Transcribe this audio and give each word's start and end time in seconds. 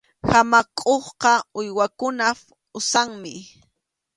Hamakʼuqa 0.29 1.33
uywakunap 1.59 2.39
usanmi. 2.79 3.31